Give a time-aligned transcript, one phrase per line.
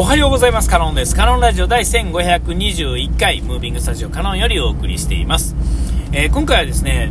[0.00, 0.70] おはようございます。
[0.70, 1.16] カノンです。
[1.16, 5.56] カノンラジオ第1521回、ムービングスタジオカノンよりお送りしています。
[6.12, 7.10] えー、今回はですね、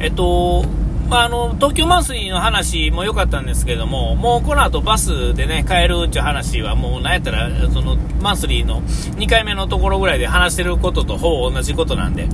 [0.00, 0.64] えっと、
[1.08, 12.28] まあ、あの、東京マンスリーの話も良かったんですけども、もうこの後バスでね、帰るっていう話はもうなんやったら、その、マンスリーの2回目のところぐらいで話してることとほぼ同じことなんで、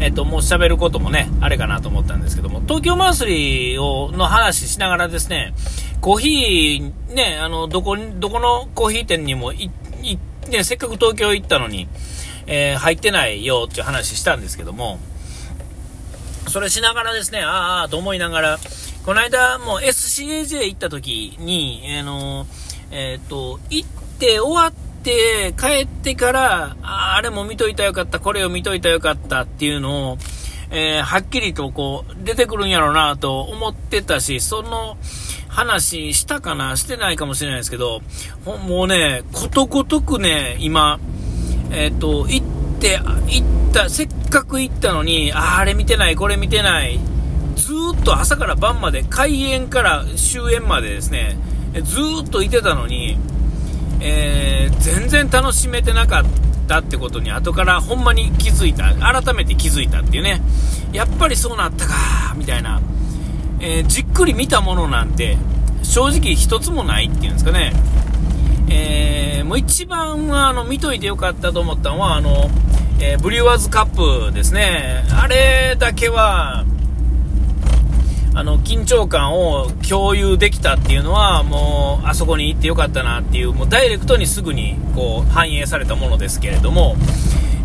[0.00, 5.54] えっと、もう喋ることもね、あれかなと思ったんですけども、東京マンスリーを、の話しながらですね、
[6.00, 9.70] コーヒー、ね、あの、どこ、どこのコーヒー店にもい、
[10.02, 10.18] い、
[10.50, 11.88] ね、せっかく東京行ったのに、
[12.46, 14.98] えー、入ってないよっていう話したんですけども、
[16.48, 18.58] それしながらですね、ああ、と思いながら、
[19.04, 22.46] この間、もう SCAJ 行った時に、あの、
[22.90, 30.18] えっ、ー、と、行って終わって、帰ってから、ああれも見といたよかった、これを見といたよかったっていうのを、
[30.70, 34.96] えー、はっきりとこう、出てくるんやろうなと思ってたし、その
[35.48, 38.02] 話したかなしてないかもしれないですけど、
[38.44, 40.98] もうね、ことごとくね、今、
[41.70, 47.00] えっ、ー、と、行っって、行った、せっかく行ったのに、ああれ見てない、これ見てない、
[47.56, 51.38] ずっと朝から晩まで、開園から終演までですね、
[51.82, 53.18] ずっといてたのに、
[54.00, 56.24] えー、全然楽しめてなかっ
[56.68, 60.42] たってことに後からほんまに気づいた、改めて気づいたっていうね、
[60.92, 61.94] やっぱりそうなったか、
[62.36, 62.80] みたいな、
[63.60, 65.38] えー、じっくり見たものなんて、
[65.82, 67.72] 正直一つもないっていうんですかね、
[69.66, 72.48] 一番はあの見といてよかったと思ったのは、あの、
[73.00, 75.04] えー、ブリュワーズカップですね。
[75.10, 76.64] あれだけは、
[78.32, 86.94] あの、緊張感を共有できたっていうのは、もう、あそこに行ってよかったなっていう、もうダイレクトにすぐに、こう、反映されたものですけれども、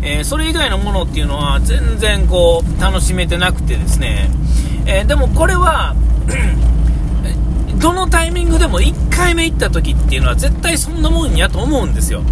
[0.02, 4.28] えー、それ以外のものっていうのは、全然こう、楽しめてなくてですね、
[4.86, 5.94] えー、でもこれは
[7.78, 12.22] どのタイミングでも1回目行った時っていうのは絶対そんなもんやと思うんですよ。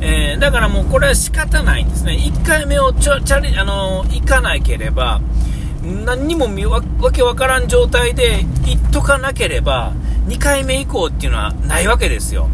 [0.00, 2.12] えー、だからもうこれは仕方ないんですね。
[2.12, 5.20] 1回目をちょ、チャリ、あのー、行かなければ、
[5.82, 9.92] 何にもわわけわからん状態で行っとかなければ、
[10.28, 12.48] 2回目以降っていうのはないわけですよ。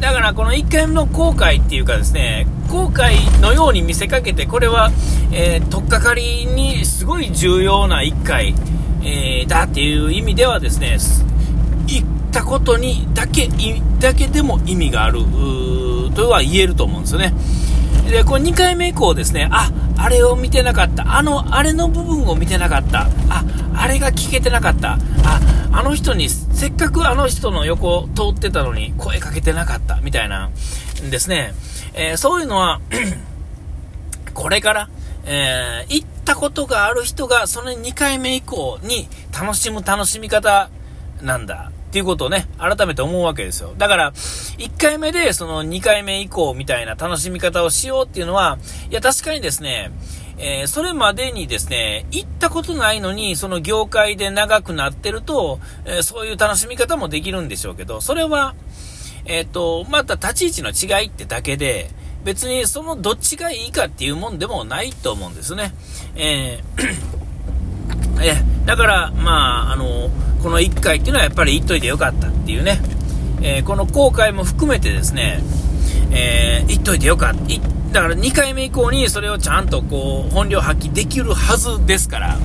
[0.00, 4.90] だからこの1回目の後悔っていうかですね、後悔のように見せかけて、これは、
[5.30, 8.54] えー、取っかかりにすごい重要な1回、
[9.02, 10.98] えー、だっていう意味ではですね、
[12.00, 13.48] 行ったことにだけ、
[14.00, 15.20] だけでも意味がある、
[16.14, 17.34] とは言えると思うんですよね。
[18.10, 21.16] で、これ2回目以降ですね、あ、あれを見てなかった。
[21.16, 23.08] あの、あれの部分を見てなかった。
[23.28, 23.44] あ、
[23.74, 24.98] あれが聞けてなかった。
[25.24, 25.40] あ、
[25.72, 30.00] あの人に、せっかくあの人の横を通ってたのに声かけてなかった。
[30.02, 30.50] みたいな、
[31.10, 31.54] ですね。
[31.94, 32.80] えー、そういうのは
[34.34, 34.88] これから、
[35.24, 40.70] えー、行ったことがある人が、その2回目以降に楽しむ楽しみ方
[41.22, 41.71] なんだ。
[41.92, 43.74] っていうことをね、改めて思うわけですよ。
[43.76, 48.56] だから、1回目でその2回目以降みたいな楽しみ方をしようっていうのは、
[48.90, 49.92] いや確かにですね、
[50.38, 58.54] えー、それまでにですね、行ったことないのに、その業界で長くなってると、えー、そういう楽しみ方もできるんでしょうけど、それは、
[59.26, 61.90] えっ、ー、と、また立ち位置の違いってだけで、
[62.24, 65.74] 別にそのどっちがいいかっていうもんでもないと思うんですね。
[66.16, 67.21] えー、
[68.20, 70.10] え、だから、まあ、あの、
[70.42, 72.80] この1回っていうのはやっぱり言っといてよかったっていうね、
[73.42, 75.40] えー、この後悔も含めてですね、
[76.10, 77.92] えー、言っといてよかった。
[77.92, 82.38] だから2回目以降にそれをちゃんとこう本領発揮できるはずですから、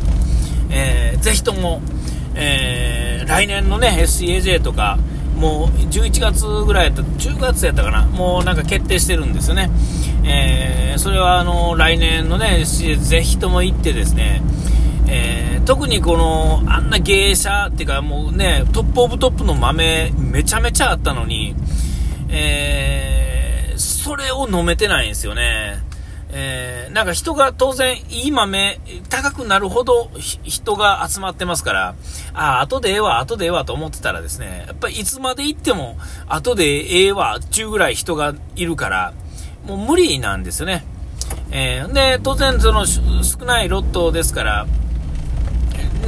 [0.70, 1.82] えー、ぜひとも、
[2.36, 4.98] えー、来年のね、SCAJ とか、
[5.38, 9.70] もう11月ぐらいやった、10月やったかな、もうなんか決定してるんですよね。
[10.24, 14.42] えー、それはあの、来年のね、SCAJ ぜひとも行ってですね、
[15.10, 21.56] えー、特にこの、あんな芸者っていうかもうね、トップオブトップの豆めちゃめちゃあったのに、
[22.30, 25.86] えー、それを飲めてないんですよね。
[26.30, 31.96] えー、なんか人が当然いい豆高くなるほど人が集まってますから、
[32.34, 35.98] ああ、後でええわ、後でええわと思ってたらですね、やっぱりいつまで行っても
[36.28, 39.14] 後でええわ、っちゅうぐらい人がいるから、
[39.66, 40.86] もう無理なんですよね。
[41.50, 44.68] えー、で、当然その少ないロットですから、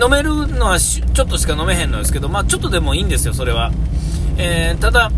[0.01, 3.71] 飲めるのはちょっとしか飲めへんのですけど、まあちょっとでもいいんですよ、それは。
[4.37, 5.11] えー、ただ、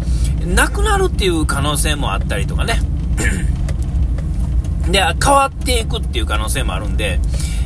[0.46, 2.80] なくなるっていう可能性もあったりとかね。
[4.90, 7.20] で、変わっていくっていう可能性もあるんで、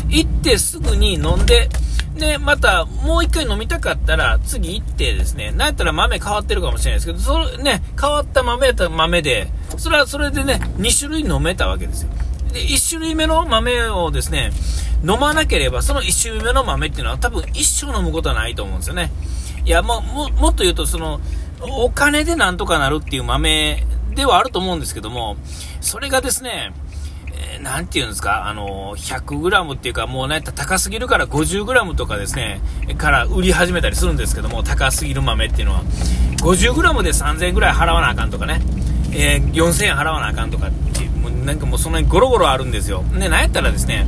[0.09, 1.69] 行ってすぐに飲んで、
[2.17, 9.47] で、また、もう一回飲みたかったら、次行ってですね、なんやったら豆変わってるかもしれないですけど、それね、変わった豆やったら豆で、
[9.77, 12.09] それはそれでね、2種類飲めたわけですよ。
[12.55, 14.51] で、1種類目の豆をですね、
[15.01, 19.11] 飲まなければ、その1種類目の豆っていうのは多分一生飲むことはないと思うんですよね。
[19.65, 21.19] いや、もももっと言うと、その、
[21.61, 23.83] お金でなんとかなるっていう豆
[24.15, 25.35] ではあると思うんですけども、
[25.81, 26.73] それがですね、
[27.33, 32.61] えー、ていうんですか、あの、100g っていうか、もうね、高すぎるから 50g とかですね、
[32.97, 35.83] から売り始めたりするんですけども、高すぎる豆っていうのは、
[36.37, 38.61] 50g で3000円ぐらい払わなあかんとかね、
[39.11, 43.03] えー、4000円払わなあかんとかってい、うなんかもうそんなにゴロゴロあるんですよ。
[43.13, 44.07] で、なんやったらですね、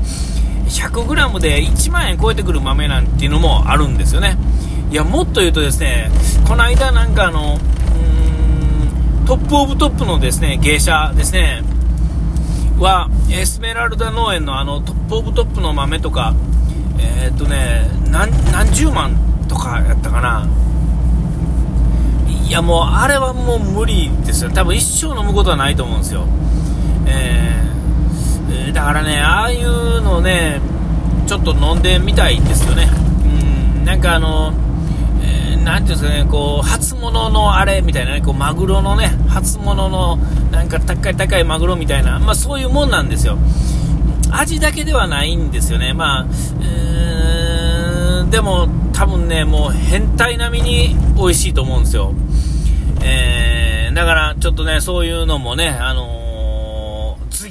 [0.67, 4.37] 100g で1万円超えてくる豆なんていうのもあるんですよね。
[4.91, 6.09] いや、もっと言うとですね、
[6.47, 7.59] この間なんかあの、
[9.27, 11.61] top of top のですね、ゲイシャですね、
[12.79, 16.33] は、エスメラルダ農園のあの top of top の豆とか、
[16.99, 19.15] えー、っとね何、何十万
[19.47, 20.47] とかやったかな。
[22.47, 24.49] いやもう、あれはもう無理ですよ。
[24.51, 26.25] 多分一生飲むことはないと思うんですよ。
[27.07, 30.61] えー、だからね、ああいうのね、
[31.27, 32.89] ちょっと飲んでみたいんですよね。
[33.79, 34.53] うん、なんかあの、
[35.67, 40.15] なんていうんですかね、こう、初物のあれみたいなね、こう、マグロのね、初物の、
[40.49, 43.37] なんか高い高いマグロみたいな、まあそういうもんなんですよ。
[44.31, 45.93] 味だけではないんですよね。
[45.93, 46.25] まあ、
[48.29, 52.13] でも多分ね、もう変態並みに美味しいと思うんですよ。
[53.01, 56.16] えー、だからちょっとね、そういうのもね、あの、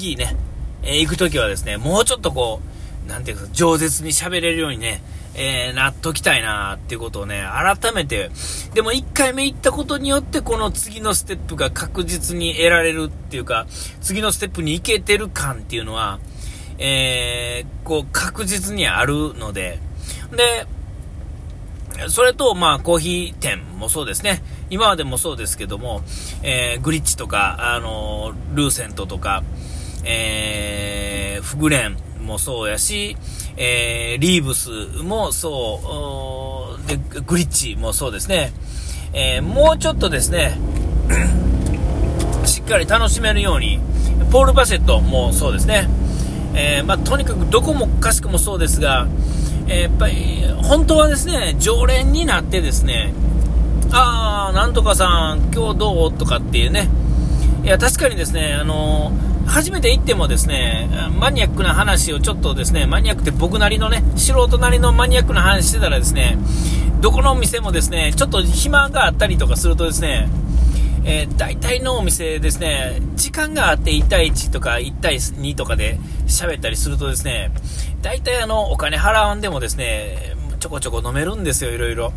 [0.07, 0.37] 次ね、
[0.85, 2.61] え、行くときはですね、もうちょっとこ
[3.05, 5.03] う、なんていうか、饒舌に喋れるようにね、
[5.35, 8.31] えー、なっときたいなっていうことをね、改めて、
[8.75, 13.67] でも1回目行ったことによって、この次のステップが確実に得られるっていうか、
[14.01, 16.21] 次のステップに行けてる感っていうのは、
[16.79, 19.81] えー、こう、確実にあるので、
[20.31, 20.67] で、
[22.09, 24.43] それと、まあ、コーヒー店もそうですね。
[24.69, 26.03] 今までもそうですけども、
[26.43, 29.43] えー、グリッチとか、あのー、ルーセントとか、
[30.09, 33.17] えー、フグレンもそうやし、
[33.57, 34.71] えー、リーブス
[35.03, 38.53] もそう、で、グリッチもそうですね。
[39.13, 40.59] えー、もうちょっとですね、
[42.47, 43.81] しっかり楽しめるように、
[44.31, 45.89] ポール・バセットもそうですね。
[46.55, 49.09] えー、まあ、とにかくどこもかしくもそうですが、
[49.69, 53.13] えやっぱり、本当はですね、常連になってですね、
[53.91, 56.13] あー、なんとかさん、今日どう？
[56.13, 56.89] とかっていうね、
[57.65, 60.89] いや、確かにですね、あのー初めて行ってもですね、
[61.19, 66.37] マニアックな話をちょっとですね、マニアックって僕なりのね、素人なりのマニアックな話してたらですね、
[67.01, 70.29] どこのお店もですね、ちょっと暇があったりとかするとですね、
[71.05, 77.53] えー、大体のお店ですね、時間があって1対1とか1対2とかで喋ったりするとですね、
[78.03, 82.13] 大体あの、お金払わんでもですね、ちょこちょこ飲めるんですよ、いろいろ。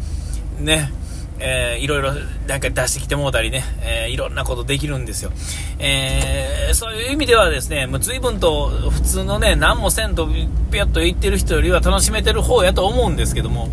[0.59, 0.91] ね。
[1.39, 2.13] えー、いろいろ
[2.47, 5.31] なんか出してきてもうたりね、えー、いろんなことできるんですよ。
[5.79, 10.27] えー、そういう意味ではですね、もう随分と普通のね、何もせんと
[10.71, 13.69] ぴょっと言ってる人よりは楽しめてる方やと思うんですけども、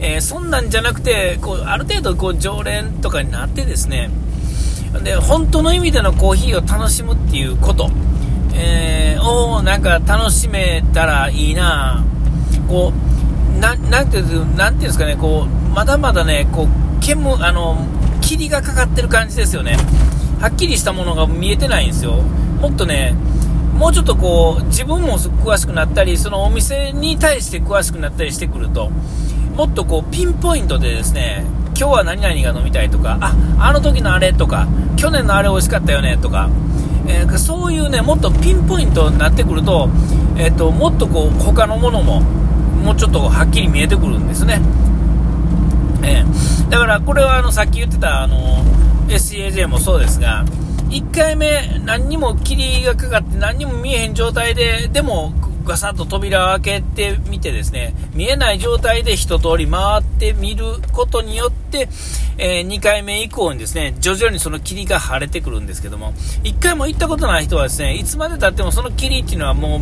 [0.00, 4.10] え、そんなんじゃなくて、こう、ある程度こう常連とかになってですね、
[5.04, 7.90] で、本当の意味でのコーヒーを楽しむっていうこと、
[8.54, 12.04] えー、をなんか楽しめたらいいな。
[12.68, 12.92] こ
[13.56, 17.76] う、ななんていうんですかね、こう、まだまだね、こう、煙あの
[18.20, 19.76] 霧がかかってる感じですよね。
[20.40, 22.22] はっきりしたものが見えてないんですよ。
[22.60, 23.14] もっとね
[23.76, 28.90] もうちょっとこう自分も詳しくなったりそのお店に対して詳しくなったりしてくると
[29.56, 31.44] もっとこうピンポイントでですね
[31.78, 36.50] 今日は何々が飲みたいとかああの時のあれとか去年のあれ美味しかったよねとか、
[37.08, 39.88] えー、そういうねもっとピンポイントになってくると,、
[40.36, 44.60] えーともっとこう他のものももうちょっとはっきり見えてくるんですね。
[46.02, 48.64] えー、だからこれはあのさっき言ってたあの
[49.08, 50.44] SCAJ もそうですが、
[50.90, 55.32] 1回目、何にも霧がかかって何にも見えへん状態で、でも
[55.64, 61.88] ガサッと扉を開けてみてですね、見えない状態で一通り回ってみることによって、
[62.38, 69.80] えー、2回目以降にですね、徐々にその霧が晴れてくるんですけども、1回も行ったことない人はですね、いつまでたってもその霧っていうのはもう、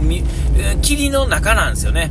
[0.83, 2.11] 霧の中なんですよね。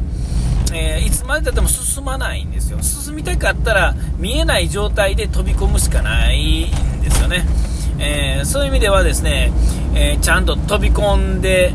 [0.74, 2.82] えー、いつまでたっても進まないんですよ。
[2.82, 7.46] 進みたかったら見えない状態で飛び込むしかないんですよね、
[8.00, 9.52] えー、そういう意味ではですね、
[9.96, 11.74] えー、ちゃんと飛び込んで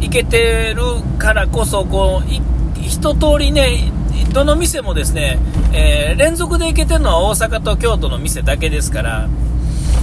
[0.00, 0.82] いけてる
[1.18, 3.92] からこそこう一通りね
[4.32, 5.38] どの店もですね、
[5.72, 9.28] え連続で行けてるのは大阪と京都の店だけですから、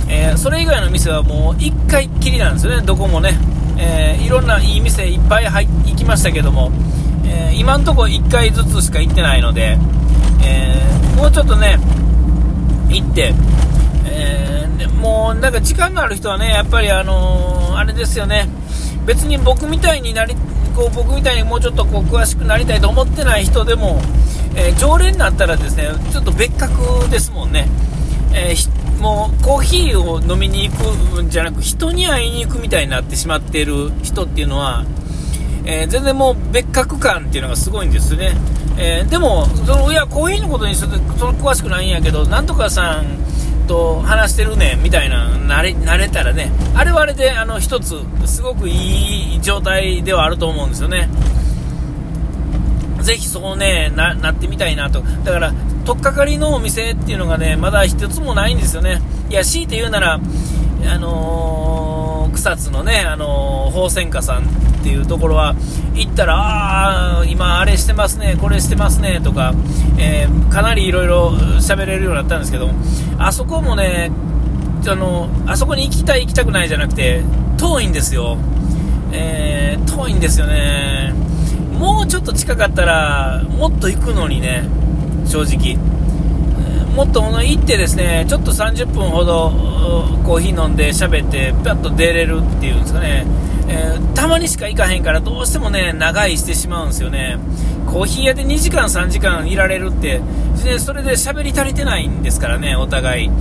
[0.10, 2.84] えそれ以外の店はもう1回きりなんですよね。
[2.84, 3.38] どこもね、
[3.77, 6.72] えいろんないい店いっぱい入行きましたけども
[7.25, 9.77] えー、今んとこ1回ずつしか行ってないので、
[10.44, 11.77] えー、もうちょっとね、
[12.89, 13.34] 行って、
[14.06, 18.48] えー、もうなんか時間のある人はね、やっぱりあの、あれですよね、
[19.06, 20.36] 別に僕みたいになり、
[20.75, 24.01] こう僕みたいにもうちょっとこう詳しくなりたいと思ってない人でも、
[24.56, 27.68] え常連になったらですね、ちょっと別格ですもんね。
[28.34, 28.56] え
[29.00, 30.77] もうコーヒーを飲みに行
[31.13, 34.86] くんじゃなく人に会いに行くみたいになってしまっている人っていうのは、
[35.65, 38.36] えー、全然もう別格感っていうのがすごいんですね、
[38.77, 43.05] えー、でもそのいやコーヒーのことにするその詳しくないんやけどなんとかさん
[43.67, 51.10] と話してるねみたいななれ慣れたらねあれはあれであの一つすごくいい状態ではあると思うんですよね。
[53.01, 55.01] ぜひそうねななってみたいなと。
[55.01, 55.53] だから
[55.86, 59.01] 取っかかりのお店っていうのがねまだ一つもないんですよね。
[59.29, 60.20] いや強いて言うなら
[60.86, 64.43] あのー、草津のね、あのー、宝泉家さん
[64.84, 65.56] っていうところは
[65.96, 69.54] 行ったら、ああ、今あれしてますね、これしてますねとか、
[69.98, 71.30] えー、かなりいろいろ
[71.62, 72.70] 喋れるようになったんですけど、
[73.18, 74.12] あそこもね、
[74.86, 77.22] あのあそこに行きたい、行きたくないじゃなくて、
[77.58, 78.38] 遠いんですよ、
[79.13, 81.13] えー、遠いんですよね、
[81.80, 84.66] もうちょっと近かったら、もっと行くのにね、
[85.25, 85.78] 正直。
[86.94, 89.50] もっと行ってですねちょっと30分ほど
[90.24, 93.25] コーヒー飲んで喋ってぴゃっと出れるっていうんですかね、
[93.74, 97.39] えー、たまにしか行かへんからどうしてもね長居してしまうんですよね。
[97.88, 100.22] コーヒー屋で2時間3時間いられるって。
[100.63, 103.32] でそれで喋り足りてないんですからねお互い、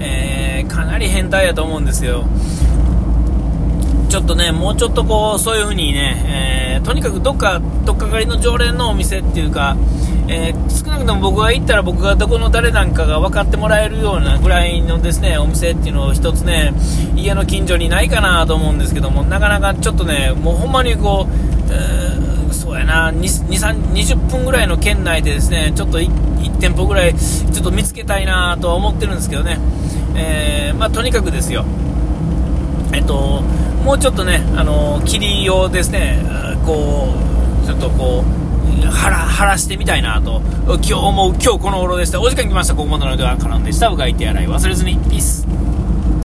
[0.00, 2.26] えー、かなり変態やと思うんですよ。
[4.16, 9.76] ちょっとねもうちょっとこうそういう風にね、えー、とにかくどっかどっかかりの常連のお店っていうか
[10.28, 16.72] えー、少なくとも僕が行ったら僕がどこの誰なんかが分かってもらえるようなぐらいのですねお店っていうのを一つね
[17.14, 26.08] 家の近所にないかなと思うんですけどもなかなかちょっとねもうほんまにこう、えー、そうやな20分ぐらいの圏内でですねちょっと 1,
[26.38, 29.58] 1店舗ぐらいちょっと見つけたいなとは思ってるんですけどね、
[30.16, 31.66] えー、まあ、とにかくですよ。
[32.96, 33.42] えっと
[33.84, 36.18] もうちょっとねあの霧をですね。
[36.64, 37.14] こ
[37.62, 40.40] うちょっとこう晴ら晴らしてみたいなと。
[40.66, 42.20] 今日思う今日この頃でした。
[42.20, 42.74] お時間来ました。
[42.74, 43.88] ここまでのではカナンでした。
[43.88, 44.96] うがいて洗い忘れずに。
[45.10, 45.46] ピース。